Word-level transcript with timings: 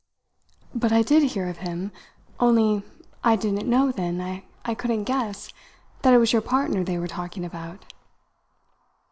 "But 0.73 0.91
I 0.91 1.03
did 1.03 1.33
hear 1.33 1.47
of 1.47 1.57
him; 1.59 1.91
only 2.39 2.81
I 3.23 3.35
didn't 3.35 3.69
know 3.69 3.91
then, 3.91 4.19
I 4.65 4.73
couldn't 4.73 5.03
guess, 5.03 5.53
that 6.01 6.11
it 6.11 6.17
was 6.17 6.33
your 6.33 6.41
partner 6.41 6.83
they 6.83 6.97
were 6.97 7.07
talking 7.07 7.45
about." 7.45 7.85